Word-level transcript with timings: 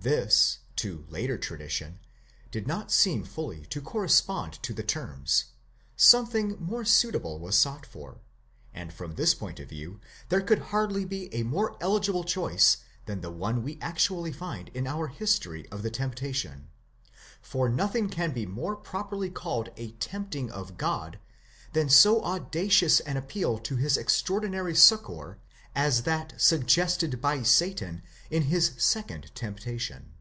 This, 0.00 0.58
to 0.76 1.04
later 1.10 1.36
tradition, 1.36 1.98
did 2.52 2.68
not 2.68 2.92
seem 2.92 3.24
fully 3.24 3.66
to 3.66 3.80
correspond 3.82 4.52
to 4.62 4.72
the 4.72 4.84
terms; 4.84 5.46
something 5.96 6.56
more 6.60 6.84
suitable 6.84 7.40
was 7.40 7.58
sought 7.58 7.84
for, 7.84 8.20
and 8.72 8.92
from 8.92 9.16
this 9.16 9.34
point 9.34 9.58
of 9.58 9.68
view 9.68 9.98
there 10.28 10.40
could 10.40 10.60
hardly 10.70 11.04
be 11.04 11.34
a 11.34 11.42
more 11.42 11.76
eligible 11.80 12.22
choice 12.22 12.76
than 13.06 13.22
the 13.22 13.32
one 13.32 13.64
we 13.64 13.76
actually 13.82 14.32
find 14.32 14.68
in 14.72 14.86
our 14.86 15.08
history 15.08 15.68
of 15.70 15.82
the 15.82 15.90
temptation, 15.90 16.68
for 17.42 17.68
nothing 17.68 18.08
can 18.08 18.32
be 18.32 18.46
more 18.46 18.76
properly 18.76 19.28
called 19.28 19.70
a 19.76 19.90
tempting 19.94 20.48
of 20.52 20.78
God 20.78 21.18
than 21.72 21.88
so 21.90 22.22
audacious 22.22 23.00
an 23.00 23.16
appeal 23.16 23.58
to 23.58 23.74
his 23.74 23.96
extraordinary 23.96 24.76
succour, 24.76 25.38
as 25.74 26.02
that 26.02 26.32
suggested 26.40 27.20
by 27.20 27.40
Satan 27.42 28.02
in 28.30 28.42
his 28.44 28.72
second 28.78 29.30
temptation. 29.34 30.12